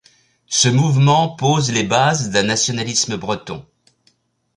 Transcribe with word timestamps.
Ce 0.47 0.67
mouvement 0.67 1.29
pose 1.35 1.71
les 1.71 1.83
bases 1.83 2.31
d'un 2.31 2.41
nationalisme 2.41 3.17
breton. 3.17 3.67